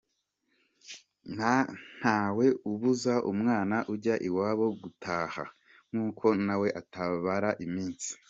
[1.35, 5.43] Ntawe ubuza umwana ujya iwabo gutaha,
[5.91, 8.11] nk’uko nawe atabara iminsi!